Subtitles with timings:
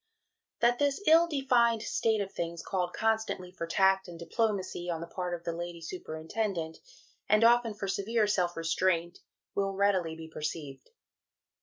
[0.61, 5.05] "That this ill defined state of things called constantly for tact and diplomacy on the
[5.05, 6.79] part of the Lady Superintendent,
[7.29, 9.19] and often for severe self restraint,
[9.53, 10.89] will readily be perceived.